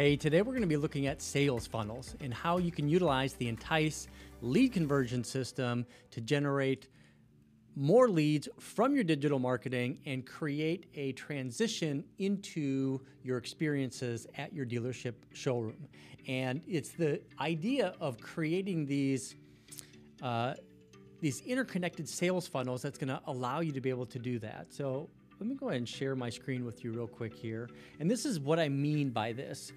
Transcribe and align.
Hey, 0.00 0.16
today 0.16 0.40
we're 0.40 0.52
going 0.52 0.62
to 0.62 0.66
be 0.66 0.78
looking 0.78 1.08
at 1.08 1.20
sales 1.20 1.66
funnels 1.66 2.16
and 2.20 2.32
how 2.32 2.56
you 2.56 2.72
can 2.72 2.88
utilize 2.88 3.34
the 3.34 3.48
Entice 3.48 4.08
lead 4.40 4.72
conversion 4.72 5.22
system 5.22 5.84
to 6.10 6.22
generate 6.22 6.88
more 7.76 8.08
leads 8.08 8.48
from 8.58 8.94
your 8.94 9.04
digital 9.04 9.38
marketing 9.38 9.98
and 10.06 10.24
create 10.24 10.86
a 10.94 11.12
transition 11.12 12.02
into 12.16 12.98
your 13.22 13.36
experiences 13.36 14.26
at 14.38 14.54
your 14.54 14.64
dealership 14.64 15.16
showroom. 15.34 15.86
And 16.26 16.62
it's 16.66 16.92
the 16.92 17.20
idea 17.38 17.94
of 18.00 18.18
creating 18.22 18.86
these 18.86 19.34
uh, 20.22 20.54
these 21.20 21.42
interconnected 21.42 22.08
sales 22.08 22.46
funnels 22.46 22.80
that's 22.80 22.96
going 22.96 23.08
to 23.08 23.20
allow 23.26 23.60
you 23.60 23.72
to 23.72 23.82
be 23.82 23.90
able 23.90 24.06
to 24.06 24.18
do 24.18 24.38
that. 24.38 24.72
So 24.72 25.10
let 25.40 25.48
me 25.48 25.54
go 25.54 25.68
ahead 25.68 25.78
and 25.78 25.88
share 25.88 26.14
my 26.14 26.28
screen 26.28 26.66
with 26.66 26.84
you 26.84 26.92
real 26.92 27.06
quick 27.06 27.34
here. 27.34 27.70
And 27.98 28.10
this 28.10 28.26
is 28.26 28.38
what 28.38 28.60
I 28.60 28.68
mean 28.68 29.08
by 29.08 29.32
this. 29.32 29.72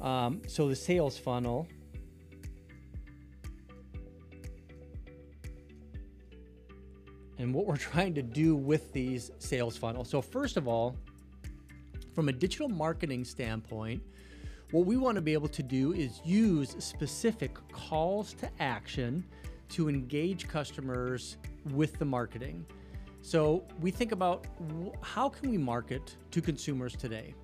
Um, 0.00 0.42
so 0.46 0.68
the 0.68 0.76
sales 0.76 1.18
funnel. 1.18 1.68
And 7.38 7.52
what 7.52 7.66
we're 7.66 7.76
trying 7.92 8.14
to 8.14 8.22
do 8.22 8.56
with 8.56 8.92
these 8.92 9.30
sales 9.38 9.76
funnels. 9.76 10.08
So 10.08 10.20
first 10.20 10.56
of 10.56 10.68
all, 10.68 10.96
from 12.14 12.28
a 12.28 12.32
digital 12.32 12.68
marketing 12.68 13.24
standpoint, 13.24 14.02
what 14.70 14.86
we 14.86 14.96
want 14.96 15.16
to 15.16 15.20
be 15.20 15.32
able 15.32 15.48
to 15.48 15.62
do 15.62 15.92
is 15.92 16.20
use 16.24 16.74
specific 16.78 17.56
calls 17.72 18.32
to 18.34 18.50
action 18.58 19.24
to 19.68 19.88
engage 19.88 20.48
customers 20.48 21.36
with 21.72 21.98
the 21.98 22.04
marketing. 22.04 22.64
So 23.22 23.64
we 23.80 23.90
think 23.90 24.12
about 24.12 24.46
how 25.02 25.28
can 25.28 25.50
we 25.50 25.58
market 25.58 26.16
to 26.30 26.40
consumers 26.40 26.94
today? 26.96 27.34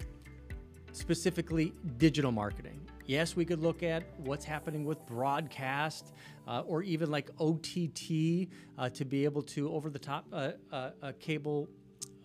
Specifically 0.93 1.73
digital 1.99 2.33
marketing. 2.33 2.81
Yes, 3.07 3.35
we 3.35 3.45
could 3.45 3.61
look 3.61 3.83
at 3.83 4.05
what's 4.19 4.45
happening 4.45 4.85
with 4.85 5.05
broadcast 5.07 6.13
uh, 6.47 6.63
or 6.67 6.83
even 6.83 7.11
like 7.11 7.31
OTT 7.41 8.49
uh, 8.79 8.89
to 8.91 9.05
be 9.05 9.25
able 9.25 9.43
to 9.43 9.73
over 9.73 9.91
the 9.91 9.99
top 9.99 10.25
uh, 10.33 10.53
uh, 10.71 10.91
uh 11.03 11.13
cable 11.19 11.69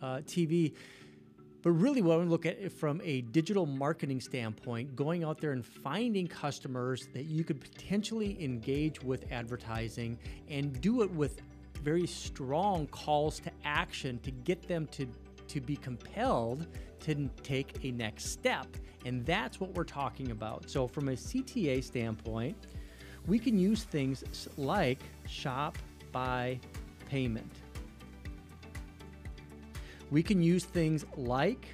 uh, 0.02 0.18
TV 0.18 0.73
but 1.68 1.72
really, 1.72 2.02
when 2.02 2.20
we 2.20 2.26
look 2.28 2.45
at 2.45 2.58
it 2.60 2.72
from 2.72 3.02
a 3.04 3.22
digital 3.22 3.66
marketing 3.66 4.22
standpoint, 4.22 4.95
going 4.95 5.26
out 5.26 5.42
there 5.42 5.52
and 5.52 5.66
finding 5.66 6.26
customers 6.26 7.10
that 7.14 7.26
you 7.26 7.44
could 7.44 7.60
potentially 7.60 8.42
engage 8.42 9.04
with 9.04 9.30
advertising 9.34 10.18
and 10.50 10.80
do 10.80 11.02
it 11.02 11.12
with 11.12 11.42
very 11.84 12.08
strong 12.08 12.88
calls 12.88 13.42
to 13.42 13.52
action 13.66 14.18
to 14.20 14.32
get 14.32 14.66
them 14.68 14.88
to, 14.92 15.08
to 15.50 15.62
be 15.62 15.76
compelled 15.76 16.67
to 17.02 17.30
take 17.44 17.84
a 17.84 17.92
next 17.92 18.26
step. 18.31 18.67
And 19.06 19.26
that's 19.26 19.59
what 19.59 19.73
we're 19.73 19.84
talking 19.84 20.31
about. 20.31 20.70
So, 20.70 20.88
from 20.88 21.09
a 21.09 21.14
CTA 21.14 21.84
standpoint, 21.84 22.58
we 23.28 23.39
can 23.39 23.58
use 23.58 23.84
things 23.84 24.23
like 24.58 25.00
shop 25.26 25.78
by 26.12 26.59
payment 27.09 27.52
we 30.09 30.23
can 30.23 30.42
use 30.42 30.64
things 30.64 31.06
like 31.16 31.67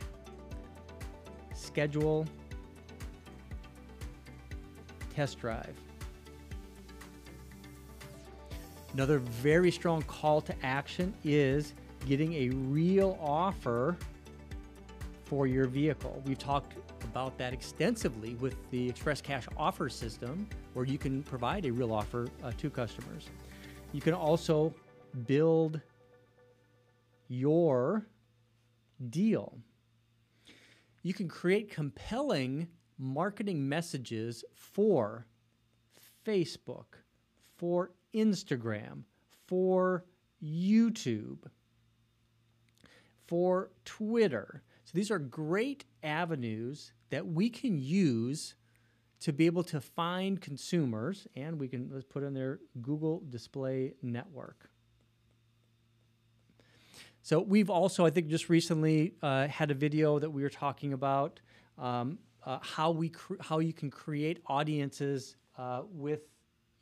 schedule, 1.53 2.25
test 5.13 5.39
drive. 5.39 5.75
Another 8.93 9.19
very 9.19 9.71
strong 9.71 10.01
call 10.03 10.41
to 10.41 10.55
action 10.63 11.13
is 11.23 11.73
getting 12.05 12.33
a 12.33 12.49
real 12.49 13.17
offer 13.21 13.97
for 15.25 15.47
your 15.47 15.65
vehicle. 15.65 16.21
We've 16.25 16.37
talked 16.37 16.75
about 17.03 17.37
that 17.37 17.53
extensively 17.53 18.35
with 18.35 18.55
the 18.71 18.89
Express 18.89 19.21
Cash 19.21 19.47
offer 19.57 19.89
system, 19.89 20.47
where 20.73 20.85
you 20.85 20.97
can 20.97 21.23
provide 21.23 21.65
a 21.65 21.71
real 21.71 21.93
offer 21.93 22.27
uh, 22.43 22.51
to 22.57 22.69
customers. 22.69 23.29
You 23.91 24.01
can 24.01 24.13
also 24.13 24.73
build 25.27 25.79
your 27.27 28.05
deal. 29.09 29.57
You 31.01 31.13
can 31.13 31.27
create 31.27 31.69
compelling 31.69 32.67
marketing 32.97 33.67
messages 33.67 34.43
for 34.55 35.25
Facebook, 36.25 36.85
for 37.57 37.91
Instagram, 38.13 39.03
for 39.47 40.05
YouTube, 40.43 41.39
for 43.33 43.71
Twitter. 43.83 44.61
So 44.85 44.91
these 44.93 45.09
are 45.09 45.17
great 45.17 45.85
avenues 46.03 46.93
that 47.09 47.25
we 47.25 47.49
can 47.49 47.79
use 47.79 48.53
to 49.21 49.33
be 49.33 49.47
able 49.47 49.63
to 49.63 49.81
find 49.81 50.39
consumers, 50.39 51.27
and 51.35 51.59
we 51.59 51.67
can 51.67 51.89
let's 51.91 52.05
put 52.05 52.21
in 52.21 52.35
there 52.35 52.59
Google 52.83 53.23
Display 53.27 53.95
Network. 54.03 54.69
So 57.23 57.39
we've 57.39 57.71
also, 57.71 58.05
I 58.05 58.11
think, 58.11 58.27
just 58.27 58.49
recently 58.49 59.15
uh, 59.23 59.47
had 59.47 59.71
a 59.71 59.73
video 59.73 60.19
that 60.19 60.29
we 60.29 60.43
were 60.43 60.49
talking 60.51 60.93
about 60.93 61.39
um, 61.79 62.19
uh, 62.45 62.59
how 62.61 62.91
we 62.91 63.11
how 63.41 63.57
you 63.57 63.73
can 63.73 63.89
create 63.89 64.43
audiences 64.45 65.37
uh, 65.57 65.81
with 65.89 66.21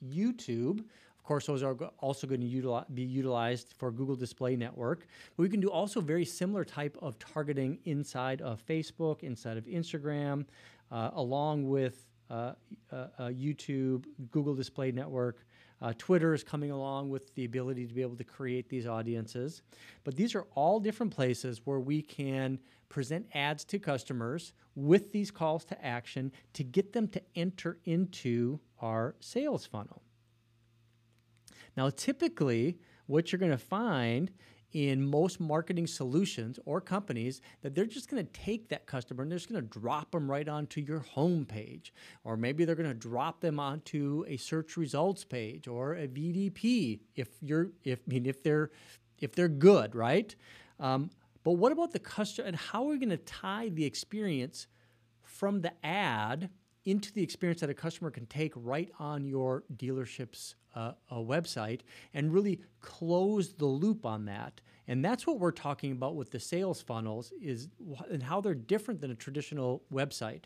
YouTube. 0.06 0.84
Of 1.22 1.28
course, 1.28 1.46
those 1.46 1.62
are 1.62 1.76
also 2.00 2.26
going 2.26 2.42
to 2.42 2.48
utilize, 2.48 2.86
be 2.94 3.04
utilized 3.04 3.76
for 3.78 3.92
Google 3.92 4.16
Display 4.16 4.56
Network. 4.56 5.06
But 5.38 5.44
we 5.44 5.50
can 5.50 5.60
do 5.60 5.70
also 5.70 6.02
very 6.02 6.26
similar 6.26 6.66
type 6.66 6.98
of 7.00 7.20
targeting 7.20 7.78
inside 7.86 8.42
of 8.42 8.66
Facebook, 8.66 9.22
inside 9.22 9.56
of 9.56 9.66
Instagram, 9.66 10.46
uh, 10.92 11.12
along 11.14 11.70
with 11.70 12.08
uh, 12.32 12.54
uh, 12.92 13.06
YouTube, 13.20 14.06
Google 14.32 14.56
Display 14.56 14.92
Network, 14.92 15.46
uh, 15.82 15.94
Twitter 15.98 16.34
is 16.34 16.44
coming 16.44 16.72
along 16.72 17.10
with 17.10 17.34
the 17.36 17.46
ability 17.46 17.88
to 17.88 17.94
be 17.94 18.02
able 18.02 18.16
to 18.16 18.24
create 18.24 18.70
these 18.70 18.86
audiences. 18.86 19.64
But 20.04 20.16
these 20.16 20.36
are 20.36 20.46
all 20.54 20.80
different 20.80 21.14
places 21.14 21.62
where 21.66 21.80
we 21.80 22.02
can 22.02 22.60
present 22.90 23.26
ads 23.34 23.64
to 23.66 23.80
customers 23.80 24.54
with 24.76 25.12
these 25.12 25.32
calls 25.32 25.66
to 25.66 25.86
action 25.86 26.32
to 26.54 26.64
get 26.64 26.94
them 26.94 27.08
to 27.10 27.22
enter 27.36 27.80
into 27.86 28.60
our 28.80 29.16
sales 29.20 29.66
funnel. 29.66 30.01
Now, 31.78 31.90
typically, 31.90 32.78
what 33.08 33.32
you're 33.32 33.40
going 33.40 33.52
to 33.52 33.58
find 33.58 34.32
in 34.74 35.06
most 35.06 35.40
marketing 35.40 35.86
solutions 35.86 36.60
or 36.66 36.80
companies 36.80 37.42
that 37.62 37.76
they're 37.76 37.86
just 37.86 38.10
going 38.10 38.26
to 38.26 38.32
take 38.32 38.70
that 38.70 38.86
customer 38.86 39.24
and 39.24 39.32
they're 39.32 39.38
just 39.38 39.52
going 39.52 39.62
to 39.62 39.80
drop 39.80 40.12
them 40.12 40.30
right 40.32 40.48
onto 40.48 40.80
your 40.80 41.00
home 41.00 41.46
page 41.46 41.94
or 42.24 42.38
maybe 42.38 42.64
they're 42.64 42.76
going 42.76 42.88
to 42.88 42.96
drop 42.96 43.42
them 43.42 43.60
onto 43.60 44.24
a 44.28 44.38
search 44.38 44.78
results 44.78 45.26
page 45.26 45.68
or 45.68 45.96
a 45.96 46.08
VDP 46.08 47.00
if 47.16 47.30
you're 47.42 47.72
if 47.84 48.00
I 48.08 48.14
mean 48.14 48.26
if 48.26 48.44
they're 48.44 48.72
if 49.20 49.36
they're 49.36 49.50
good 49.50 49.94
right? 49.94 50.34
Um, 50.80 51.10
but 51.44 51.54
what 51.54 51.72
about 51.72 51.92
the 51.92 52.00
customer 52.00 52.48
and 52.48 52.56
how 52.56 52.86
are 52.86 52.92
we 52.92 52.98
going 52.98 53.10
to 53.10 53.18
tie 53.18 53.70
the 53.70 53.84
experience 53.84 54.68
from 55.22 55.62
the 55.62 55.74
ad 55.84 56.50
into 56.86 57.14
the 57.14 57.22
experience 57.22 57.62
that 57.62 57.70
a 57.70 57.74
customer 57.74 58.10
can 58.10 58.26
take 58.26 58.54
right 58.56 58.90
on 59.00 59.24
your 59.24 59.64
dealership's 59.76 60.56
uh, 60.76 60.94
website 61.12 61.82
and 62.14 62.34
really 62.34 62.62
close 62.80 63.54
the 63.54 63.66
loop 63.66 64.06
on 64.06 64.26
that. 64.26 64.62
And 64.88 65.06
that's 65.06 65.28
what 65.28 65.40
we're 65.40 65.52
talking 65.52 65.92
about 65.92 66.16
with 66.16 66.32
the 66.32 66.40
sales 66.40 66.82
funnels 66.82 67.34
is 67.42 67.70
and 68.10 68.24
how 68.24 68.42
they're 68.42 68.56
different 68.56 69.00
than 69.00 69.12
a 69.12 69.16
traditional 69.16 69.84
website. 69.94 70.44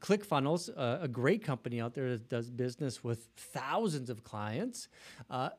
ClickFunnels, 0.00 0.70
uh, 0.76 0.98
a 1.00 1.08
great 1.08 1.42
company 1.42 1.80
out 1.80 1.94
there 1.94 2.10
that 2.10 2.28
does 2.28 2.50
business 2.50 3.02
with 3.02 3.28
thousands 3.36 4.10
of 4.10 4.24
clients, 4.24 4.88
uh, 5.28 5.50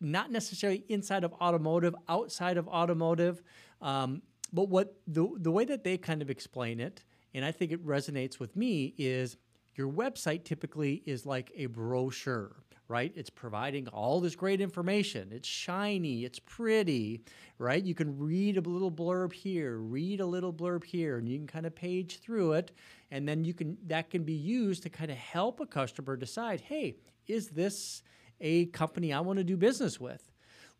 not 0.00 0.30
necessarily 0.30 0.84
inside 0.88 1.24
of 1.24 1.32
automotive, 1.34 1.94
outside 2.08 2.56
of 2.56 2.66
automotive. 2.68 3.42
Um, 3.80 4.22
but 4.52 4.68
what 4.68 4.96
the, 5.06 5.28
the 5.36 5.50
way 5.50 5.64
that 5.64 5.84
they 5.84 5.98
kind 5.98 6.22
of 6.22 6.30
explain 6.30 6.80
it, 6.80 7.04
and 7.34 7.44
I 7.44 7.52
think 7.52 7.70
it 7.72 7.84
resonates 7.86 8.38
with 8.38 8.56
me, 8.56 8.94
is 8.98 9.36
your 9.74 9.90
website 9.90 10.44
typically 10.44 11.02
is 11.06 11.26
like 11.26 11.52
a 11.56 11.66
brochure 11.66 12.62
right? 12.92 13.12
It's 13.16 13.30
providing 13.30 13.88
all 13.88 14.20
this 14.20 14.36
great 14.36 14.60
information. 14.60 15.30
It's 15.32 15.48
shiny, 15.48 16.26
it's 16.26 16.38
pretty, 16.38 17.22
right? 17.56 17.82
You 17.82 17.94
can 17.94 18.18
read 18.18 18.58
a 18.58 18.60
little 18.60 18.90
blurb 18.90 19.32
here, 19.32 19.78
read 19.78 20.20
a 20.20 20.26
little 20.26 20.52
blurb 20.52 20.84
here, 20.84 21.16
and 21.16 21.26
you 21.26 21.38
can 21.38 21.46
kind 21.46 21.64
of 21.64 21.74
page 21.74 22.20
through 22.20 22.52
it. 22.52 22.72
And 23.10 23.26
then 23.26 23.44
you 23.44 23.54
can 23.54 23.78
that 23.86 24.10
can 24.10 24.24
be 24.24 24.34
used 24.34 24.82
to 24.82 24.90
kind 24.90 25.10
of 25.10 25.16
help 25.16 25.60
a 25.60 25.66
customer 25.66 26.16
decide, 26.16 26.60
hey, 26.60 26.96
is 27.26 27.48
this 27.48 28.02
a 28.42 28.66
company 28.66 29.10
I 29.10 29.20
want 29.20 29.38
to 29.38 29.44
do 29.44 29.56
business 29.56 29.98
with? 29.98 30.30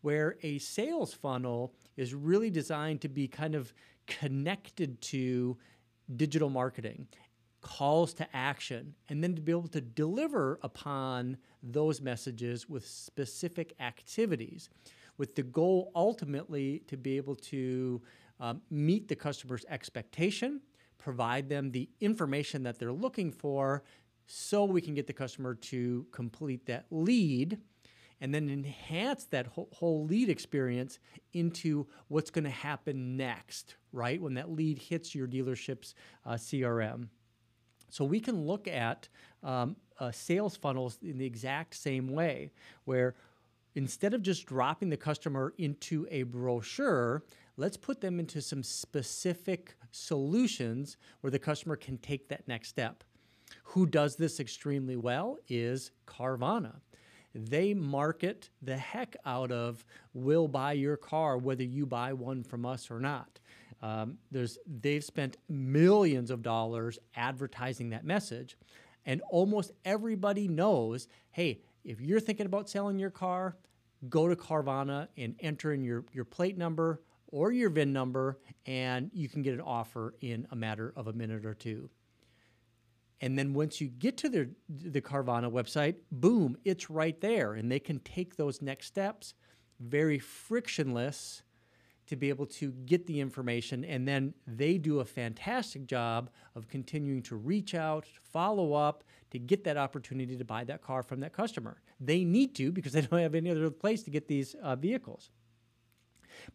Where 0.01 0.35
a 0.43 0.59
sales 0.59 1.15
funnel 1.15 1.73
is 1.97 2.13
really 2.13 2.51
designed 2.51 3.01
to 3.01 3.09
be 3.09 3.27
kind 3.27 3.55
of 3.55 3.73
connected 4.05 5.01
to 5.01 5.57
digital 6.15 6.51
marketing 6.51 7.07
calls 7.63 8.13
to 8.13 8.27
action, 8.35 8.93
and 9.09 9.23
then 9.23 9.33
to 9.35 9.41
be 9.41 9.51
able 9.51 9.67
to 9.69 9.81
deliver 9.81 10.59
upon 10.61 11.37
those 11.63 12.01
messages 12.01 12.69
with 12.69 12.85
specific 12.85 13.73
activities, 13.79 14.69
with 15.17 15.33
the 15.33 15.41
goal 15.41 15.91
ultimately 15.95 16.83
to 16.87 16.97
be 16.97 17.17
able 17.17 17.35
to 17.35 18.01
um, 18.39 18.61
meet 18.69 19.07
the 19.07 19.15
customer's 19.15 19.65
expectation, 19.69 20.61
provide 20.99 21.49
them 21.49 21.71
the 21.71 21.89
information 21.99 22.63
that 22.63 22.77
they're 22.77 22.91
looking 22.91 23.31
for 23.31 23.83
so 24.27 24.65
we 24.65 24.81
can 24.81 24.93
get 24.93 25.07
the 25.07 25.13
customer 25.13 25.55
to 25.55 26.05
complete 26.11 26.65
that 26.65 26.85
lead 26.91 27.57
and 28.21 28.33
then 28.33 28.49
enhance 28.49 29.25
that 29.25 29.47
whole 29.47 30.05
lead 30.05 30.29
experience 30.29 30.99
into 31.33 31.85
what's 32.07 32.29
going 32.29 32.45
to 32.45 32.49
happen 32.49 33.17
next, 33.17 33.75
right? 33.91 34.21
When 34.21 34.35
that 34.35 34.49
lead 34.49 34.77
hits 34.77 35.13
your 35.13 35.27
dealership's 35.27 35.93
uh, 36.25 36.35
CRM. 36.35 37.09
So 37.93 38.03
we 38.03 38.19
can 38.19 38.47
look 38.47 38.67
at 38.67 39.07
um, 39.43 39.75
uh, 39.99 40.09
sales 40.09 40.57
funnels 40.57 40.97
in 41.03 41.19
the 41.19 41.25
exact 41.27 41.75
same 41.75 42.07
way, 42.07 42.49
where 42.85 43.13
instead 43.75 44.15
of 44.15 44.23
just 44.23 44.47
dropping 44.47 44.89
the 44.89 44.97
customer 44.97 45.53
into 45.59 46.07
a 46.09 46.23
brochure, 46.23 47.21
let's 47.55 47.77
put 47.77 48.01
them 48.01 48.19
into 48.19 48.41
some 48.41 48.63
specific 48.63 49.75
solutions 49.91 50.97
where 51.21 51.29
the 51.29 51.37
customer 51.37 51.75
can 51.75 51.99
take 51.99 52.27
that 52.29 52.47
next 52.47 52.69
step. 52.69 53.03
Who 53.63 53.85
does 53.85 54.15
this 54.15 54.39
extremely 54.39 54.95
well 54.95 55.37
is 55.47 55.91
Carvana. 56.07 56.77
They 57.35 57.75
market 57.75 58.49
the 58.63 58.77
heck 58.77 59.15
out 59.23 59.51
of 59.51 59.85
we'll 60.15 60.47
buy 60.47 60.73
your 60.73 60.97
car 60.97 61.37
whether 61.37 61.63
you 61.63 61.85
buy 61.85 62.13
one 62.13 62.41
from 62.41 62.65
us 62.65 62.89
or 62.89 62.99
not. 62.99 63.39
Um, 63.83 64.17
there's, 64.31 64.57
they've 64.65 65.03
spent 65.03 65.35
millions 65.49 66.31
of 66.31 66.41
dollars 66.41 66.97
advertising 67.15 67.89
that 67.89 68.05
message. 68.05 68.57
And 69.05 69.21
almost 69.29 69.73
everybody 69.83 70.47
knows 70.47 71.07
hey, 71.31 71.59
if 71.83 71.99
you're 71.99 72.21
thinking 72.21 72.45
about 72.45 72.69
selling 72.69 72.97
your 72.97 73.09
car, 73.09 73.57
go 74.07 74.27
to 74.29 74.35
Carvana 74.35 75.09
and 75.17 75.35
enter 75.41 75.73
in 75.73 75.83
your, 75.83 76.05
your 76.13 76.23
plate 76.23 76.57
number 76.57 77.01
or 77.27 77.51
your 77.51 77.69
VIN 77.69 77.91
number, 77.91 78.39
and 78.67 79.09
you 79.11 79.27
can 79.27 79.41
get 79.41 79.55
an 79.55 79.61
offer 79.61 80.13
in 80.21 80.47
a 80.51 80.55
matter 80.55 80.93
of 80.95 81.07
a 81.07 81.13
minute 81.13 81.45
or 81.45 81.55
two. 81.55 81.89
And 83.19 83.37
then 83.37 83.53
once 83.53 83.81
you 83.81 83.87
get 83.87 84.17
to 84.17 84.29
their, 84.29 84.49
the 84.69 85.01
Carvana 85.01 85.51
website, 85.51 85.95
boom, 86.11 86.55
it's 86.63 86.89
right 86.89 87.19
there. 87.19 87.53
And 87.53 87.71
they 87.71 87.79
can 87.79 87.99
take 87.99 88.35
those 88.35 88.61
next 88.61 88.85
steps 88.85 89.33
very 89.79 90.19
frictionless 90.19 91.41
to 92.07 92.15
be 92.15 92.29
able 92.29 92.45
to 92.45 92.71
get 92.85 93.05
the 93.05 93.19
information. 93.19 93.85
And 93.85 94.07
then 94.07 94.33
they 94.45 94.77
do 94.77 94.99
a 94.99 95.05
fantastic 95.05 95.87
job 95.87 96.29
of 96.55 96.67
continuing 96.67 97.21
to 97.23 97.35
reach 97.35 97.75
out, 97.75 98.05
follow 98.31 98.73
up, 98.73 99.03
to 99.31 99.39
get 99.39 99.63
that 99.63 99.77
opportunity 99.77 100.37
to 100.37 100.45
buy 100.45 100.63
that 100.65 100.81
car 100.81 101.01
from 101.01 101.19
that 101.21 101.33
customer. 101.33 101.81
They 101.99 102.23
need 102.23 102.55
to 102.55 102.71
because 102.71 102.93
they 102.93 103.01
don't 103.01 103.19
have 103.19 103.35
any 103.35 103.49
other 103.49 103.69
place 103.69 104.03
to 104.03 104.09
get 104.09 104.27
these 104.27 104.55
uh, 104.55 104.75
vehicles. 104.75 105.31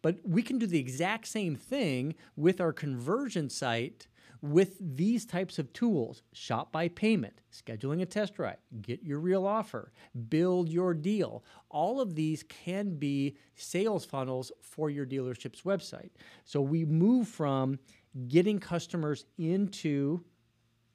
But 0.01 0.17
we 0.23 0.41
can 0.41 0.57
do 0.57 0.67
the 0.67 0.79
exact 0.79 1.27
same 1.27 1.55
thing 1.55 2.15
with 2.35 2.61
our 2.61 2.73
conversion 2.73 3.49
site 3.49 4.07
with 4.41 4.77
these 4.79 5.25
types 5.25 5.59
of 5.59 5.71
tools 5.73 6.23
shop 6.31 6.71
by 6.71 6.87
payment, 6.87 7.41
scheduling 7.51 8.01
a 8.01 8.05
test 8.05 8.35
drive, 8.35 8.57
get 8.81 9.03
your 9.03 9.19
real 9.19 9.45
offer, 9.45 9.91
build 10.29 10.69
your 10.69 10.93
deal. 10.93 11.43
All 11.69 11.99
of 11.99 12.15
these 12.15 12.43
can 12.43 12.95
be 12.95 13.35
sales 13.55 14.05
funnels 14.05 14.51
for 14.61 14.89
your 14.89 15.05
dealership's 15.05 15.61
website. 15.63 16.11
So 16.45 16.61
we 16.61 16.85
move 16.85 17.27
from 17.27 17.79
getting 18.27 18.59
customers 18.59 19.25
into 19.37 20.23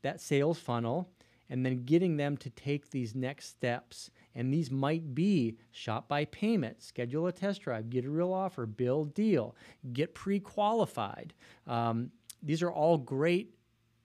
that 0.02 0.20
sales 0.20 0.58
funnel 0.58 1.10
and 1.50 1.64
then 1.64 1.84
getting 1.84 2.16
them 2.16 2.36
to 2.38 2.50
take 2.50 2.90
these 2.90 3.14
next 3.14 3.48
steps. 3.48 4.10
And 4.34 4.52
these 4.52 4.70
might 4.70 5.14
be 5.14 5.58
shop 5.72 6.08
by 6.08 6.24
payment, 6.26 6.82
schedule 6.82 7.26
a 7.26 7.32
test 7.32 7.62
drive, 7.62 7.90
get 7.90 8.04
a 8.04 8.10
real 8.10 8.32
offer, 8.32 8.66
build 8.66 9.14
deal, 9.14 9.54
get 9.92 10.14
pre 10.14 10.40
qualified. 10.40 11.34
Um, 11.66 12.10
these 12.44 12.62
are 12.62 12.70
all 12.70 12.98
great 12.98 13.54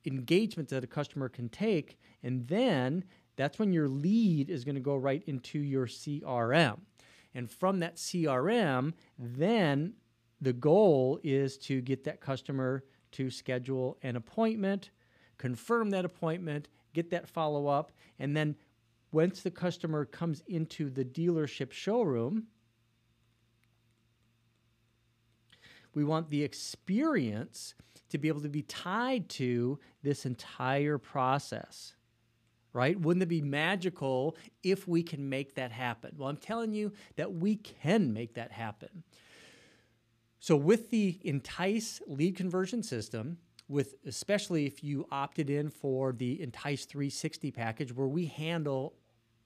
engagements 0.06 0.72
that 0.72 0.84
a 0.84 0.88
customer 0.88 1.30
can 1.30 1.50
take. 1.50 2.00
And 2.24 2.48
then 2.48 3.04
that's 3.36 3.60
when 3.60 3.74
your 3.74 3.88
lead 3.88 4.50
is 4.50 4.64
going 4.64 4.76
to 4.76 4.82
go 4.82 4.96
right 4.96 5.24
into 5.28 5.60
your 5.60 5.88
CRM. 5.88 6.80
And 7.36 7.50
from 7.50 7.80
that 7.80 7.98
CRM, 7.98 8.94
then 9.18 9.94
the 10.42 10.54
goal 10.54 11.20
is 11.24 11.58
to 11.60 11.82
get 11.82 12.04
that 12.06 12.22
customer 12.22 12.84
to 13.12 13.30
schedule 13.30 13.98
an 14.02 14.16
appointment, 14.16 14.92
confirm 15.38 15.90
that 15.92 16.06
appointment, 16.06 16.70
get 16.94 17.10
that 17.12 17.28
follow 17.28 17.68
up, 17.68 17.92
and 18.20 18.36
then 18.36 18.56
once 19.12 19.42
the 19.42 19.52
customer 19.52 20.06
comes 20.06 20.44
into 20.48 20.90
the 20.90 21.06
dealership 21.06 21.72
showroom, 21.72 22.44
we 25.94 26.04
want 26.04 26.30
the 26.30 26.44
experience 26.44 27.74
to 28.10 28.18
be 28.18 28.28
able 28.28 28.42
to 28.42 28.50
be 28.50 28.64
tied 28.64 29.30
to 29.30 29.80
this 30.04 30.26
entire 30.26 30.98
process 30.98 31.94
right? 32.74 33.00
Wouldn't 33.00 33.24
it 33.24 33.30
be 33.30 33.42
magical 33.42 34.36
if 34.64 34.88
we 34.88 35.04
can 35.04 35.28
make 35.28 35.56
that 35.56 35.72
happen? 35.72 36.12
Well, 36.18 36.30
I'm 36.30 36.38
telling 36.38 36.74
you 36.74 36.92
that 37.16 37.34
we 37.34 37.56
can 37.56 38.14
make 38.14 38.36
that 38.36 38.52
happen. 38.52 39.04
So, 40.40 40.56
with 40.56 40.90
the 40.90 41.20
Entice 41.24 42.02
lead 42.08 42.38
conversion 42.38 42.82
system, 42.82 43.38
with 43.68 43.96
especially 44.06 44.66
if 44.66 44.84
you 44.84 45.06
opted 45.12 45.50
in 45.50 45.70
for 45.70 46.14
the 46.14 46.42
Entice 46.42 46.86
360 46.86 47.52
package, 47.52 47.94
where 47.94 48.08
we 48.08 48.26
handle 48.26 48.94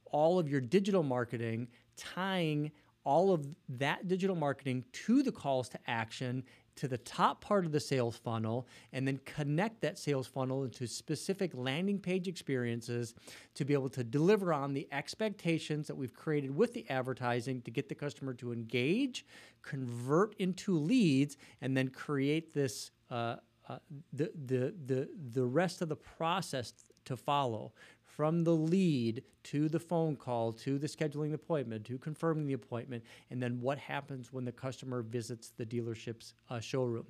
all 0.06 0.38
of 0.38 0.48
your 0.48 0.62
digital 0.62 1.04
marketing, 1.04 1.68
tying 1.98 2.72
all 3.04 3.34
of 3.34 3.46
that 3.70 4.08
digital 4.08 4.36
marketing 4.36 4.84
to 4.92 5.24
the 5.24 5.32
calls 5.32 5.70
to 5.70 5.80
action 5.88 6.44
to 6.76 6.88
the 6.88 6.98
top 6.98 7.42
part 7.42 7.66
of 7.66 7.72
the 7.72 7.80
sales 7.80 8.18
funnel 8.18 8.68
and 8.94 9.08
then 9.08 9.20
connect 9.26 9.82
that 9.82 9.98
sales 9.98 10.28
funnel 10.28 10.64
into 10.64 10.88
specific 10.88 11.52
landing 11.54 12.00
page 12.00 12.28
experiences 12.28 13.14
to 13.54 13.66
be 13.66 13.74
able 13.74 13.90
to 13.90 14.04
deliver 14.04 14.54
on 14.54 14.74
the 14.74 14.88
expectations 14.92 15.88
that 15.88 15.96
we've 15.96 16.14
created 16.14 16.56
with 16.56 16.74
the 16.74 16.90
advertising 16.90 17.62
to 17.62 17.72
get 17.72 17.90
the 17.90 17.96
customer 17.96 18.34
to 18.34 18.52
engage, 18.52 19.26
convert 19.62 20.36
into 20.40 20.78
leads, 20.78 21.38
and 21.62 21.76
then 21.78 21.90
create 21.90 22.54
this. 22.54 22.92
Uh, 23.10 23.36
uh, 23.70 23.78
the, 24.12 24.30
the, 24.46 24.74
the, 24.88 25.10
the 25.32 25.46
rest 25.46 25.82
of 25.82 25.88
the 25.88 25.96
process 25.96 26.74
to 27.06 27.16
follow 27.16 27.72
from 28.16 28.44
the 28.44 28.56
lead 28.56 29.24
to 29.44 29.68
the 29.68 29.80
phone 29.80 30.16
call 30.16 30.54
to 30.54 30.78
the 30.78 30.88
scheduling 30.88 31.34
appointment 31.34 31.84
to 31.86 31.98
confirming 31.98 32.46
the 32.46 32.54
appointment 32.54 33.04
and 33.32 33.42
then 33.42 33.60
what 33.60 33.78
happens 33.78 34.32
when 34.32 34.46
the 34.46 34.52
customer 34.52 35.02
visits 35.02 35.52
the 35.58 35.66
dealership's 35.66 36.34
uh, 36.50 36.60
showroom. 36.60 37.06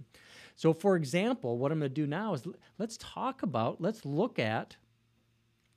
So 0.56 0.74
for 0.74 0.96
example 0.96 1.58
what 1.58 1.72
i'm 1.72 1.80
going 1.80 1.92
to 1.92 1.94
do 1.94 2.08
now 2.08 2.34
is 2.34 2.44
let's 2.78 2.98
talk 2.98 3.44
about 3.44 3.82
let's 3.82 4.06
look 4.06 4.40
at 4.40 4.78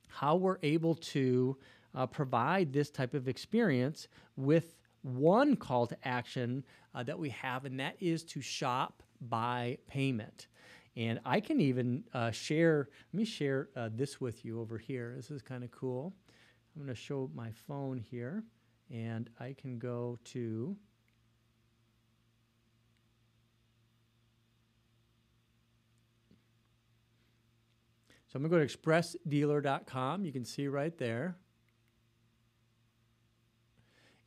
how 0.07 0.35
we're 0.35 0.59
able 0.63 0.95
to 0.95 1.57
uh, 1.93 2.05
provide 2.05 2.71
this 2.71 2.89
type 2.89 3.13
of 3.13 3.27
experience 3.27 4.07
with 4.35 4.75
one 5.01 5.55
call 5.55 5.87
to 5.87 5.97
action 6.07 6.63
uh, 6.95 7.03
that 7.03 7.19
we 7.19 7.29
have 7.29 7.65
and 7.65 7.79
that 7.79 7.95
is 7.99 8.23
to 8.23 8.41
shop 8.41 9.03
by 9.21 9.77
payment 9.87 10.47
and 10.97 11.19
I 11.23 11.39
can 11.39 11.61
even 11.61 12.03
uh, 12.11 12.31
share, 12.31 12.89
let 13.13 13.17
me 13.19 13.23
share 13.23 13.69
uh, 13.75 13.89
this 13.93 14.19
with 14.19 14.43
you 14.43 14.59
over 14.59 14.79
here. 14.79 15.13
This 15.15 15.29
is 15.29 15.43
kind 15.43 15.63
of 15.63 15.69
cool. 15.69 16.11
I'm 16.75 16.81
going 16.81 16.93
to 16.93 16.99
show 16.99 17.29
my 17.35 17.51
phone 17.67 17.99
here, 17.99 18.43
and 18.91 19.29
I 19.39 19.55
can 19.59 19.77
go 19.77 20.17
to 20.25 20.75
So 28.27 28.35
I'm 28.35 28.41
going 28.41 28.51
to 28.51 28.57
go 28.57 28.67
to 28.67 28.77
expressdealer.com. 28.77 30.25
You 30.25 30.33
can 30.33 30.43
see 30.43 30.67
right 30.67 30.97
there. 30.97 31.37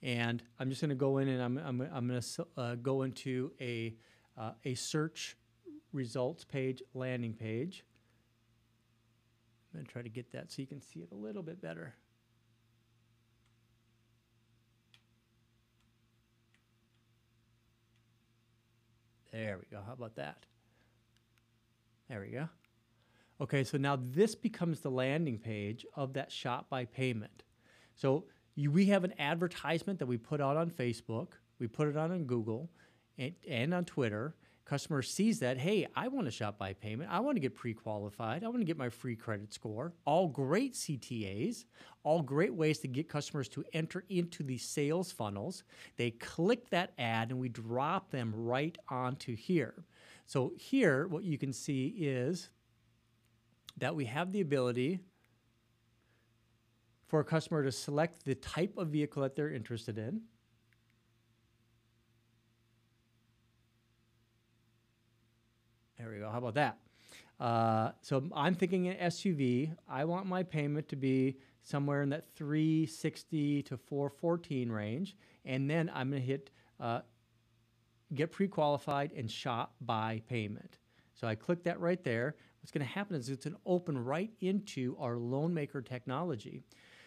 And 0.03 0.43
I'm 0.59 0.71
just 0.71 0.81
going 0.81 0.89
to 0.89 0.95
go 0.95 1.19
in 1.19 1.29
and 1.29 1.43
I'm, 1.43 1.59
I'm, 1.59 1.81
I'm 1.93 2.09
going 2.09 2.23
to 2.23 2.47
uh, 2.57 2.75
go 2.77 3.03
into 3.03 3.53
a, 3.61 3.95
uh, 4.39 4.53
a 4.65 4.75
search 4.75 5.37
results 5.93 6.45
page, 6.45 6.83
landing 6.95 7.35
page. 7.35 7.85
I'm 9.73 9.79
going 9.79 9.87
to 9.87 9.93
try 9.93 10.03
to 10.03 10.09
get 10.09 10.33
that 10.33 10.51
so 10.51 10.63
you 10.63 10.67
can 10.67 10.81
see 10.81 11.01
it 11.01 11.09
a 11.13 11.15
little 11.15 11.43
bit 11.43 11.61
better. 11.63 11.95
There 19.33 19.59
we 19.59 19.77
go. 19.77 19.83
How 19.87 19.93
about 19.93 20.17
that? 20.17 20.45
There 22.09 22.21
we 22.21 22.29
go. 22.29 22.49
Okay, 23.41 23.63
so 23.63 23.79
now 23.79 23.97
this 23.97 24.35
becomes 24.35 24.81
the 24.81 24.91
landing 24.91 25.39
page 25.39 25.87
of 25.95 26.13
that 26.15 26.33
shop 26.33 26.69
by 26.69 26.85
payment. 26.85 27.45
So 27.95 28.25
you, 28.57 28.71
we 28.71 28.87
have 28.87 29.05
an 29.05 29.15
advertisement 29.19 29.99
that 30.01 30.07
we 30.07 30.19
put 30.19 30.41
out 30.41 30.57
on 30.57 30.71
Facebook, 30.71 31.29
we 31.59 31.69
put 31.69 31.89
it 31.89 31.97
on 31.97 32.11
on 32.11 32.25
Google 32.25 32.69
and, 33.17 33.33
and 33.49 33.73
on 33.73 33.85
Twitter, 33.85 34.35
customer 34.71 35.03
sees 35.03 35.41
that, 35.41 35.59
hey, 35.59 35.85
I 35.97 36.07
want 36.07 36.29
to 36.29 36.31
shop 36.31 36.57
by 36.57 36.75
payment. 36.75 37.11
I 37.13 37.19
want 37.19 37.35
to 37.35 37.41
get 37.41 37.57
pre 37.57 37.75
qualified. 37.75 38.45
I 38.45 38.47
want 38.47 38.61
to 38.61 38.65
get 38.65 38.79
my 38.79 38.89
free 38.89 39.17
credit 39.17 39.53
score. 39.53 39.93
All 40.05 40.29
great 40.29 40.75
CTAs, 40.75 41.65
all 42.05 42.23
great 42.23 42.55
ways 42.55 42.79
to 42.79 42.89
get 42.89 43.09
customers 43.09 43.49
to 43.49 43.65
enter 43.73 44.05
into 44.09 44.45
the 44.45 44.59
sales 44.59 45.11
funnels. 45.11 45.65
They 45.97 46.13
click 46.13 46.71
that 46.71 46.93
ad 46.99 47.31
and 47.31 47.41
we 47.41 47.49
drop 47.49 48.13
them 48.13 48.33
right 48.33 48.79
onto 48.89 49.35
here. 49.35 49.75
So, 50.27 50.53
here, 50.57 51.09
what 51.09 51.25
you 51.25 51.37
can 51.37 51.53
see 51.53 51.89
is 51.99 52.49
that 53.79 53.97
we 53.97 54.05
have 54.05 54.31
the 54.31 54.41
ability 54.41 55.01
for 57.09 57.19
a 57.19 57.25
customer 57.25 57.65
to 57.65 57.73
select 57.73 58.25
the 58.25 58.37
type 58.37 58.79
of 58.79 58.89
vehicle 58.89 59.23
that 59.23 59.35
they're 59.35 59.53
interested 59.53 59.99
in. 59.99 60.21
There 66.01 66.11
we 66.11 66.19
go. 66.19 66.31
How 66.31 66.39
about 66.39 66.55
that? 66.55 66.79
Uh, 67.39 67.91
so 68.01 68.25
I'm 68.35 68.55
thinking 68.55 68.89
an 68.89 68.97
SUV. 69.11 69.77
I 69.87 70.07
want 70.07 70.25
my 70.25 70.43
payment 70.43 70.89
to 70.89 70.97
be 70.97 71.37
somewhere 71.63 72.01
in 72.01 72.09
that 72.09 72.25
360 72.37 73.65
to 73.65 73.77
414 73.77 74.73
range, 74.73 75.15
and 75.45 75.69
then 75.69 75.91
I'm 75.93 76.09
going 76.09 76.23
to 76.23 76.27
hit 76.27 76.51
uh, 76.79 77.01
get 78.15 78.33
pre-qualified 78.33 79.13
and 79.13 79.31
shop 79.31 79.75
by 79.83 80.23
payment. 80.27 80.79
So 81.13 81.29
I 81.29 81.35
click 81.35 81.65
that 81.65 81.79
right 81.81 82.03
there. 82.03 82.35
What's 82.63 82.71
going 82.71 82.87
to 82.87 82.93
happen 82.93 83.17
is 83.17 83.29
it's 83.29 83.45
going 83.45 83.57
to 83.57 83.61
open 83.67 84.03
right 84.03 84.31
into 84.41 84.97
our 84.99 85.19
loan 85.19 85.53
maker 85.53 85.83
technology. 85.83 86.63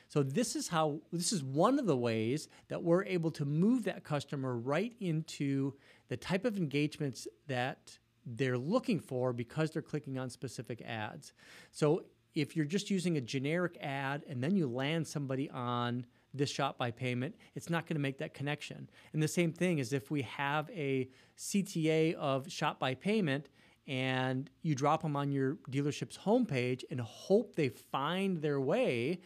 So 0.08 0.22
this 0.22 0.56
is 0.56 0.68
how 0.68 1.00
this 1.12 1.34
is 1.34 1.44
one 1.44 1.80
of 1.80 1.88
the 1.88 1.98
ways 1.98 2.48
that 2.68 2.84
we're 2.84 3.06
able 3.06 3.32
to 3.32 3.46
move 3.46 3.86
that 3.86 4.04
customer 4.04 4.56
right 4.56 4.94
into 5.00 5.74
the 6.10 6.18
type 6.18 6.46
of 6.46 6.58
engagements 6.58 7.28
that 7.48 7.98
they're 8.26 8.58
looking 8.58 9.00
for 9.00 9.34
because 9.34 9.72
they're 9.72 9.82
clicking 9.82 10.18
on 10.18 10.30
specific 10.30 10.82
ads. 10.82 11.34
So 11.72 12.04
if 12.36 12.56
you're 12.56 12.66
just 12.66 12.90
using 12.90 13.18
a 13.18 13.22
generic 13.22 13.78
ad 13.82 14.24
and 14.28 14.44
then 14.44 14.56
you 14.56 14.68
land 14.68 15.08
somebody 15.08 15.50
on 15.50 16.06
this 16.34 16.50
shop 16.50 16.78
by 16.78 16.90
payment, 16.90 17.36
it's 17.56 17.70
not 17.70 17.86
going 17.86 17.96
to 17.96 18.02
make 18.02 18.18
that 18.18 18.34
connection. 18.34 18.90
And 19.14 19.22
the 19.22 19.28
same 19.28 19.52
thing 19.52 19.78
is 19.78 19.94
if 19.94 20.10
we 20.10 20.24
have 20.24 20.70
a 20.72 21.10
CTA 21.38 22.14
of 22.16 22.52
shop 22.52 22.80
by 22.80 22.96
payment 22.96 23.50
and 23.86 24.50
you 24.62 24.74
drop 24.74 25.02
them 25.02 25.16
on 25.16 25.32
your 25.32 25.58
dealership's 25.70 26.18
homepage 26.18 26.84
and 26.90 27.00
hope 27.02 27.56
they 27.56 27.70
find 27.70 28.42
their 28.42 28.60
way 28.60 29.20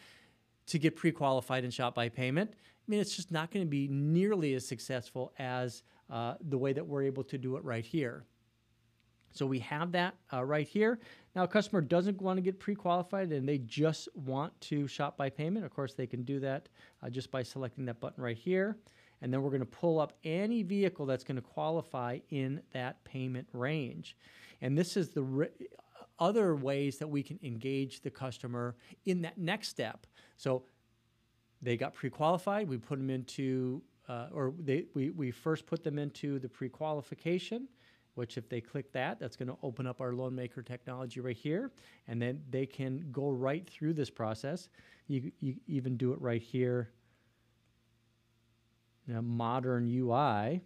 to 0.66 0.78
get 0.78 0.96
pre-qualified 0.96 1.64
and 1.64 1.72
shop 1.72 1.94
by 1.94 2.08
payment, 2.08 2.50
I 2.52 2.90
mean, 2.90 3.00
it's 3.00 3.16
just 3.16 3.30
not 3.30 3.50
going 3.50 3.64
to 3.64 3.70
be 3.70 3.88
nearly 3.88 4.54
as 4.54 4.66
successful 4.66 5.32
as 5.38 5.82
uh, 6.10 6.34
the 6.40 6.58
way 6.58 6.72
that 6.72 6.86
we're 6.86 7.04
able 7.04 7.24
to 7.24 7.38
do 7.38 7.56
it 7.56 7.64
right 7.64 7.84
here. 7.84 8.24
So 9.32 9.46
we 9.46 9.58
have 9.60 9.92
that 9.92 10.14
uh, 10.32 10.44
right 10.44 10.66
here. 10.66 10.98
Now, 11.34 11.44
a 11.44 11.48
customer 11.48 11.80
doesn't 11.80 12.20
want 12.20 12.38
to 12.38 12.42
get 12.42 12.58
pre-qualified 12.58 13.30
and 13.30 13.48
they 13.48 13.58
just 13.58 14.08
want 14.14 14.58
to 14.62 14.88
shop 14.88 15.16
by 15.16 15.30
payment. 15.30 15.64
Of 15.64 15.72
course, 15.72 15.94
they 15.94 16.06
can 16.06 16.22
do 16.22 16.40
that 16.40 16.68
uh, 17.02 17.10
just 17.10 17.30
by 17.30 17.42
selecting 17.42 17.84
that 17.84 18.00
button 18.00 18.22
right 18.22 18.36
here. 18.36 18.76
And 19.20 19.32
then 19.32 19.42
we're 19.42 19.50
going 19.50 19.60
to 19.60 19.66
pull 19.66 20.00
up 20.00 20.14
any 20.24 20.62
vehicle 20.62 21.06
that's 21.06 21.24
going 21.24 21.36
to 21.36 21.42
qualify 21.42 22.18
in 22.30 22.62
that 22.72 23.02
payment 23.04 23.48
range. 23.52 24.16
And 24.60 24.76
this 24.76 24.96
is 24.96 25.10
the 25.10 25.22
re- 25.22 25.48
other 26.18 26.56
ways 26.56 26.98
that 26.98 27.08
we 27.08 27.22
can 27.22 27.38
engage 27.42 28.00
the 28.00 28.10
customer 28.10 28.76
in 29.06 29.22
that 29.22 29.38
next 29.38 29.68
step. 29.68 30.06
So 30.36 30.64
they 31.62 31.76
got 31.76 31.94
pre-qualified. 31.94 32.68
We 32.68 32.78
put 32.78 32.98
them 32.98 33.10
into, 33.10 33.82
uh, 34.08 34.28
or 34.32 34.54
they, 34.58 34.86
we, 34.94 35.10
we 35.10 35.30
first 35.30 35.66
put 35.66 35.84
them 35.84 35.98
into 35.98 36.38
the 36.38 36.48
pre-qualification 36.48 37.68
which 38.18 38.36
if 38.36 38.48
they 38.48 38.60
click 38.60 38.90
that, 38.90 39.20
that's 39.20 39.36
going 39.36 39.46
to 39.46 39.56
open 39.62 39.86
up 39.86 40.00
our 40.00 40.12
loan 40.12 40.34
maker 40.34 40.60
technology 40.60 41.20
right 41.20 41.36
here. 41.36 41.70
And 42.08 42.20
then 42.20 42.42
they 42.50 42.66
can 42.66 43.10
go 43.12 43.30
right 43.30 43.64
through 43.70 43.94
this 43.94 44.10
process. 44.10 44.70
You, 45.06 45.30
you 45.38 45.54
even 45.68 45.96
do 45.96 46.12
it 46.12 46.20
right 46.20 46.42
here 46.42 46.90
in 49.06 49.14
a 49.14 49.22
modern 49.22 49.86
UI 49.88 50.60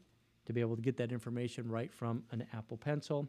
to 0.47 0.53
be 0.55 0.63
able 0.63 0.77
to 0.77 0.83
get 0.83 0.97
that 0.97 1.13
information 1.13 1.71
right 1.71 1.93
from 1.93 2.23
an 2.31 2.47
Apple 2.55 2.79
Pencil 2.79 3.29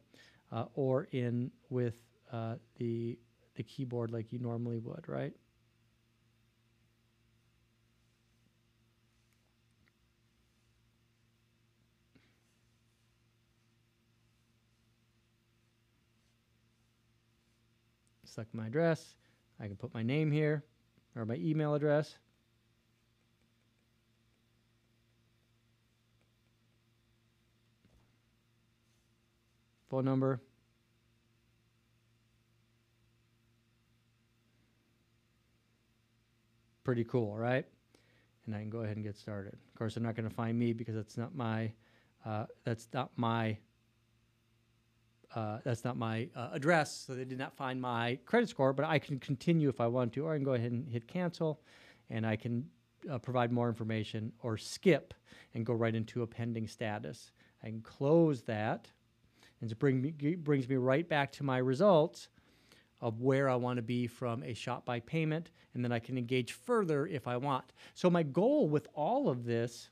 uh, 0.54 0.68
or 0.74 1.10
in 1.12 1.52
with 1.70 1.96
uh, 2.32 2.56
the, 2.78 3.20
the 3.56 3.64
keyboard 3.64 4.10
like 4.10 4.32
you 4.32 4.40
normally 4.40 4.80
would, 4.80 5.04
right? 5.10 5.34
Select 18.34 18.54
my 18.54 18.68
address. 18.68 19.16
I 19.60 19.68
can 19.68 19.76
put 19.76 19.94
my 19.94 20.04
name 20.04 20.32
here 20.32 20.64
or 21.16 21.26
my 21.26 21.36
email 21.36 21.76
address. 21.76 22.18
Phone 29.90 30.06
number. 30.06 30.42
Pretty 36.84 37.04
cool, 37.04 37.38
right? 37.38 37.66
And 38.46 38.56
I 38.56 38.60
can 38.60 38.70
go 38.70 38.80
ahead 38.80 38.98
and 38.98 39.06
get 39.06 39.16
started. 39.16 39.54
Of 39.54 39.76
course, 39.78 39.94
they're 39.94 40.04
not 40.04 40.16
going 40.16 40.28
to 40.28 40.34
find 40.36 40.58
me 40.58 40.74
because 40.74 40.96
that's 40.96 41.18
not 41.18 41.36
my 41.36 41.72
uh, 42.26 42.46
that's 42.64 42.88
not 42.94 43.12
my 43.16 43.58
uh, 45.36 45.58
that's 45.64 45.84
not 45.84 45.98
my 45.98 46.28
uh, 46.36 46.50
address, 46.54 47.06
so 47.08 47.16
they 47.16 47.26
did 47.26 47.38
not 47.38 47.56
find 47.56 47.82
my 47.82 48.20
credit 48.26 48.50
score, 48.50 48.74
but 48.74 48.86
I 48.86 49.00
can 49.00 49.20
continue 49.20 49.70
if 49.70 49.82
I 49.82 49.88
want 49.88 50.14
to, 50.14 50.26
or 50.26 50.34
I 50.34 50.36
can 50.36 50.44
go 50.44 50.54
ahead 50.54 50.72
and 50.72 50.88
hit 50.88 51.08
cancel, 51.08 51.62
and 52.10 52.26
I 52.26 52.36
can 52.36 52.66
uh, 53.10 53.18
provide 53.18 53.52
more 53.52 53.68
information 53.68 54.32
or 54.42 54.58
skip 54.58 55.14
and 55.54 55.66
go 55.66 55.74
right 55.74 55.96
into 55.96 56.22
a 56.22 56.28
pending 56.28 56.68
status. 56.68 57.32
I 57.64 57.68
can 57.68 57.82
close 57.82 58.42
that, 58.44 58.88
and 59.62 59.72
it 59.72 59.80
bring 59.80 60.02
me, 60.02 60.12
brings 60.36 60.68
me 60.70 60.76
right 60.76 61.08
back 61.08 61.32
to 61.34 61.44
my 61.44 61.58
results 61.58 62.28
of 63.02 63.22
where 63.22 63.50
I 63.50 63.56
want 63.56 63.78
to 63.78 63.84
be 63.84 64.08
from 64.08 64.44
a 64.44 64.54
shop 64.54 64.86
by 64.86 65.00
payment, 65.02 65.52
and 65.74 65.84
then 65.84 65.92
I 65.92 66.00
can 66.00 66.18
engage 66.18 66.54
further 66.54 67.08
if 67.08 67.28
I 67.28 67.38
want. 67.38 67.74
So 67.96 68.10
my 68.10 68.24
goal 68.24 68.70
with 68.70 68.88
all 68.94 69.30
of 69.30 69.46
this 69.46 69.90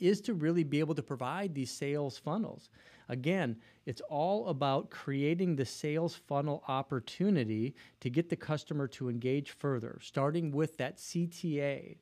is 0.00 0.20
to 0.22 0.34
really 0.34 0.64
be 0.64 0.80
able 0.80 0.94
to 0.94 1.02
provide 1.02 1.54
these 1.54 1.70
sales 1.70 2.18
funnels. 2.18 2.70
Again, 3.08 3.56
it's 3.86 4.00
all 4.02 4.48
about 4.48 4.90
creating 4.90 5.56
the 5.56 5.64
sales 5.64 6.14
funnel 6.14 6.62
opportunity 6.68 7.74
to 8.00 8.10
get 8.10 8.28
the 8.28 8.36
customer 8.36 8.86
to 8.88 9.08
engage 9.08 9.50
further, 9.50 9.98
starting 10.00 10.52
with 10.52 10.76
that 10.78 10.98
CTA. 10.98 11.96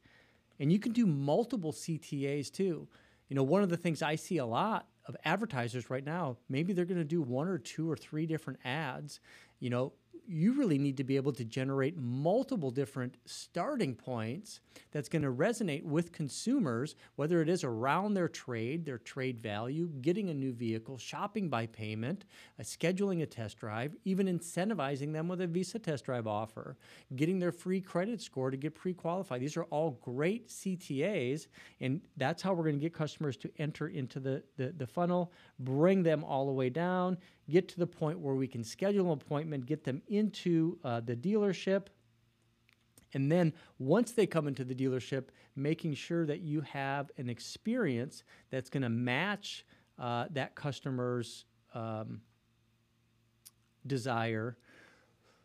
And 0.60 0.72
you 0.72 0.78
can 0.78 0.92
do 0.92 1.06
multiple 1.06 1.72
CTAs 1.72 2.52
too. 2.52 2.88
You 3.28 3.36
know, 3.36 3.42
one 3.42 3.62
of 3.62 3.68
the 3.68 3.76
things 3.76 4.02
I 4.02 4.16
see 4.16 4.38
a 4.38 4.46
lot 4.46 4.86
of 5.06 5.16
advertisers 5.24 5.88
right 5.88 6.04
now, 6.04 6.36
maybe 6.48 6.72
they're 6.72 6.84
going 6.84 6.98
to 6.98 7.04
do 7.04 7.22
one 7.22 7.48
or 7.48 7.58
two 7.58 7.90
or 7.90 7.96
three 7.96 8.26
different 8.26 8.58
ads. 8.64 9.20
You 9.60 9.70
know, 9.70 9.92
you 10.30 10.52
really 10.52 10.76
need 10.76 10.98
to 10.98 11.04
be 11.04 11.16
able 11.16 11.32
to 11.32 11.44
generate 11.44 11.96
multiple 11.96 12.70
different 12.70 13.16
starting 13.24 13.94
points 13.94 14.60
that's 14.92 15.08
going 15.08 15.22
to 15.22 15.32
resonate 15.32 15.82
with 15.82 16.12
consumers, 16.12 16.94
whether 17.16 17.40
it 17.40 17.48
is 17.48 17.64
around 17.64 18.12
their 18.12 18.28
trade, 18.28 18.84
their 18.84 18.98
trade 18.98 19.40
value, 19.40 19.88
getting 20.02 20.28
a 20.28 20.34
new 20.34 20.52
vehicle, 20.52 20.98
shopping 20.98 21.48
by 21.48 21.66
payment, 21.66 22.26
uh, 22.60 22.62
scheduling 22.62 23.22
a 23.22 23.26
test 23.26 23.56
drive, 23.56 23.96
even 24.04 24.26
incentivizing 24.26 25.14
them 25.14 25.28
with 25.28 25.40
a 25.40 25.46
Visa 25.46 25.78
test 25.78 26.04
drive 26.04 26.26
offer, 26.26 26.76
getting 27.16 27.38
their 27.38 27.52
free 27.52 27.80
credit 27.80 28.20
score 28.20 28.50
to 28.50 28.58
get 28.58 28.74
pre 28.74 28.92
qualified. 28.92 29.40
These 29.40 29.56
are 29.56 29.64
all 29.64 29.98
great 30.02 30.48
CTAs, 30.48 31.46
and 31.80 32.02
that's 32.18 32.42
how 32.42 32.52
we're 32.52 32.64
going 32.64 32.78
to 32.78 32.82
get 32.82 32.92
customers 32.92 33.38
to 33.38 33.50
enter 33.58 33.88
into 33.88 34.20
the, 34.20 34.42
the, 34.58 34.74
the 34.76 34.86
funnel, 34.86 35.32
bring 35.58 36.02
them 36.02 36.22
all 36.22 36.44
the 36.44 36.52
way 36.52 36.68
down 36.68 37.16
get 37.50 37.68
to 37.68 37.78
the 37.78 37.86
point 37.86 38.18
where 38.18 38.34
we 38.34 38.46
can 38.46 38.62
schedule 38.62 39.06
an 39.06 39.12
appointment, 39.12 39.47
get 39.56 39.84
them 39.84 40.02
into 40.08 40.78
uh, 40.84 41.00
the 41.00 41.16
dealership. 41.16 41.86
And 43.14 43.32
then 43.32 43.52
once 43.78 44.12
they 44.12 44.26
come 44.26 44.46
into 44.46 44.64
the 44.64 44.74
dealership, 44.74 45.28
making 45.56 45.94
sure 45.94 46.26
that 46.26 46.40
you 46.40 46.60
have 46.60 47.10
an 47.16 47.28
experience 47.28 48.22
that's 48.50 48.68
going 48.68 48.82
to 48.82 48.88
match 48.88 49.64
uh, 49.98 50.26
that 50.30 50.54
customer's 50.54 51.46
um, 51.74 52.20
desire 53.86 54.56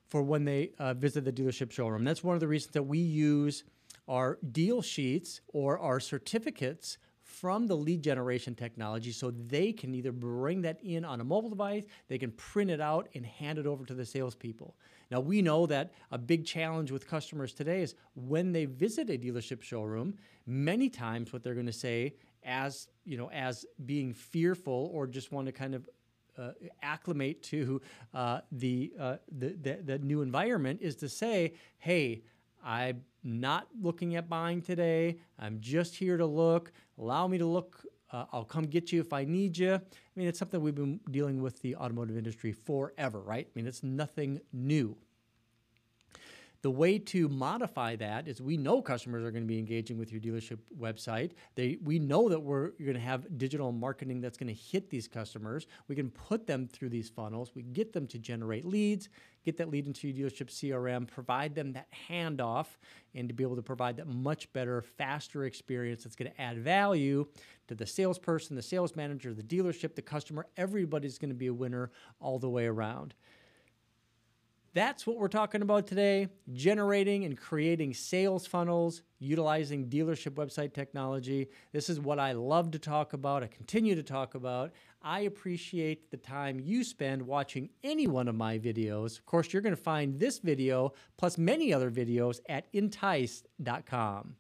for 0.08 0.22
when 0.22 0.46
they 0.46 0.72
uh, 0.78 0.94
visit 0.94 1.26
the 1.26 1.32
dealership 1.32 1.72
showroom. 1.72 2.04
That's 2.04 2.24
one 2.24 2.36
of 2.36 2.40
the 2.40 2.48
reasons 2.48 2.74
that 2.74 2.84
we 2.84 3.00
use 3.00 3.64
our 4.08 4.38
deal 4.52 4.82
sheets 4.82 5.42
or 5.48 5.80
our 5.80 6.00
certificates 6.00 6.98
from 7.44 7.68
the 7.68 7.76
lead 7.76 8.02
generation 8.02 8.56
technology 8.56 9.12
so 9.12 9.30
they 9.30 9.74
can 9.74 9.94
either 9.94 10.14
bring 10.14 10.62
that 10.62 10.80
in 10.82 11.04
on 11.04 11.20
a 11.20 11.24
mobile 11.26 11.50
device, 11.50 11.84
they 12.08 12.18
can 12.18 12.32
print 12.32 12.72
it 12.72 12.80
out 12.80 13.10
and 13.16 13.26
hand 13.26 13.60
it 13.60 13.68
over 13.68 13.84
to 13.84 13.94
the 13.94 14.06
salespeople. 14.06 14.78
Now, 15.12 15.20
we 15.20 15.42
know 15.42 15.66
that 15.66 15.92
a 16.10 16.18
big 16.18 16.46
challenge 16.46 16.90
with 16.90 17.06
customers 17.06 17.52
today 17.52 17.82
is 17.82 17.96
when 18.16 18.54
they 18.54 18.64
visit 18.64 19.10
a 19.10 19.18
dealership 19.18 19.62
showroom, 19.62 20.14
many 20.46 20.88
times 20.88 21.34
what 21.34 21.44
they're 21.44 21.54
going 21.54 21.66
to 21.66 21.74
say, 21.74 22.14
as 22.46 22.88
you 23.04 23.18
know, 23.18 23.30
as 23.32 23.66
being 23.86 24.14
fearful 24.14 24.90
or 24.94 25.06
just 25.06 25.34
want 25.34 25.46
to 25.48 25.52
kind 25.52 25.76
of 25.76 25.90
uh, 26.38 26.52
acclimate 26.82 27.44
to 27.44 27.82
uh, 28.14 28.40
the, 28.54 28.94
uh, 28.98 29.18
the, 29.38 29.50
the 29.62 29.80
the 29.84 30.00
new 30.00 30.22
environment, 30.22 30.80
is 30.82 30.96
to 30.96 31.10
say, 31.10 31.56
"Hey, 31.78 32.24
I'm 32.64 33.04
not 33.24 33.68
looking 33.82 34.16
at 34.16 34.30
buying 34.30 34.62
today. 34.62 35.18
I'm 35.38 35.60
just 35.60 35.96
here 35.96 36.18
to 36.18 36.26
look. 36.26 36.72
Allow 36.98 37.28
me 37.28 37.38
to 37.38 37.46
look 37.46 37.86
uh, 38.14 38.26
I'll 38.32 38.46
come 38.46 38.66
get 38.66 38.92
you 38.92 39.02
if 39.02 39.12
I 39.12 39.26
need 39.26 39.58
you. 39.58 39.74
I 39.74 39.80
mean, 40.16 40.28
it's 40.28 40.38
something 40.38 40.62
we've 40.62 40.76
been 40.76 41.00
dealing 41.10 41.42
with 41.42 41.60
the 41.62 41.76
automotive 41.76 42.16
industry 42.16 42.52
forever, 42.52 43.20
right? 43.20 43.48
I 43.48 43.52
mean, 43.56 43.66
it's 43.66 43.82
nothing 43.82 44.40
new. 44.54 44.96
The 46.64 46.72
way 46.72 46.98
to 46.98 47.28
modify 47.28 47.98
that 47.98 48.30
is 48.30 48.42
we 48.42 48.56
know 48.56 48.82
customers 48.82 49.26
are 49.26 49.32
going 49.32 49.44
to 49.44 49.48
be 49.48 49.60
engaging 49.60 49.98
with 49.98 50.14
your 50.14 50.22
dealership 50.22 50.60
website. 50.80 51.32
They, 51.56 51.78
we 51.84 52.00
know 52.00 52.30
that 52.30 52.40
we're 52.40 52.70
going 52.80 52.94
to 52.94 53.02
have 53.02 53.38
digital 53.38 53.74
marketing 53.74 54.22
that's 54.22 54.38
going 54.38 54.48
to 54.48 54.54
hit 54.54 54.90
these 54.90 55.10
customers. 55.10 55.68
We 55.90 55.96
can 55.98 56.10
put 56.10 56.48
them 56.48 56.70
through 56.70 56.88
these 56.90 57.10
funnels. 57.10 57.52
We 57.54 57.64
get 57.64 57.92
them 57.92 58.08
to 58.08 58.18
generate 58.18 58.64
leads, 58.64 59.10
get 59.44 59.58
that 59.58 59.70
lead 59.70 59.88
into 59.88 60.08
your 60.08 60.30
dealership 60.30 60.48
CRM, 60.48 61.06
provide 61.06 61.54
them 61.54 61.74
that 61.74 61.90
handoff, 62.10 62.68
and 63.14 63.28
to 63.28 63.34
be 63.34 63.44
able 63.44 63.58
to 63.58 63.62
provide 63.62 63.98
that 63.98 64.08
much 64.08 64.52
better, 64.54 64.82
faster 64.82 65.44
experience 65.44 66.06
that's 66.06 66.16
going 66.16 66.32
to 66.32 66.42
add 66.42 66.60
value 66.60 67.28
to 67.68 67.76
the 67.76 67.86
salesperson, 67.86 68.56
the 68.56 68.62
sales 68.62 68.96
manager, 68.96 69.34
the 69.34 69.44
dealership, 69.44 69.96
the 69.96 70.02
customer. 70.02 70.48
Everybody's 70.56 71.18
going 71.18 71.28
to 71.28 71.36
be 71.36 71.48
a 71.48 71.54
winner 71.54 71.92
all 72.22 72.40
the 72.40 72.50
way 72.50 72.68
around. 72.68 73.16
That's 74.74 75.06
what 75.06 75.18
we're 75.18 75.28
talking 75.28 75.62
about 75.62 75.86
today 75.86 76.30
generating 76.52 77.26
and 77.26 77.38
creating 77.38 77.94
sales 77.94 78.48
funnels, 78.48 79.04
utilizing 79.20 79.88
dealership 79.88 80.32
website 80.32 80.74
technology. 80.74 81.50
This 81.72 81.90
is 81.90 82.00
what 82.00 82.18
I 82.18 82.32
love 82.32 82.72
to 82.72 82.80
talk 82.80 83.14
about. 83.14 83.44
I 83.44 83.48
continue 83.48 83.94
to 83.94 84.02
talk 84.02 84.34
about. 84.34 84.72
I 85.04 85.22
appreciate 85.22 86.10
the 86.10 86.18
time 86.18 86.60
you 86.60 86.84
spend 86.84 87.22
watching 87.22 87.70
any 87.84 88.08
one 88.08 88.28
of 88.28 88.36
my 88.36 88.58
videos. 88.58 89.20
Of 89.20 89.28
course, 89.28 89.54
you're 89.54 89.62
going 89.62 89.76
to 89.76 89.82
find 89.82 90.20
this 90.20 90.40
video 90.40 90.94
plus 91.18 91.38
many 91.38 91.72
other 91.72 91.92
videos 91.92 92.40
at 92.50 92.66
entice.com. 92.74 94.36